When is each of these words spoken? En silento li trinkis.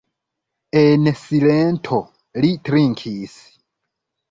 En 0.81 1.09
silento 1.23 2.01
li 2.41 2.51
trinkis. 2.71 3.39